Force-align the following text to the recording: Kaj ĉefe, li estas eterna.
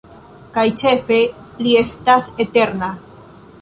Kaj 0.55 0.63
ĉefe, 0.83 1.19
li 1.67 1.77
estas 1.85 2.35
eterna. 2.47 2.95